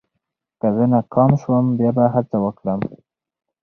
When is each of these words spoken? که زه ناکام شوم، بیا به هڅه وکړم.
که 0.59 0.67
زه 0.75 0.83
ناکام 0.93 1.31
شوم، 1.41 1.65
بیا 1.77 1.91
به 1.97 2.05
هڅه 2.15 2.37
وکړم. 2.41 2.79